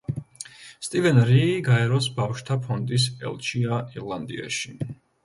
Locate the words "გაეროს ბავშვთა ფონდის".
1.67-3.05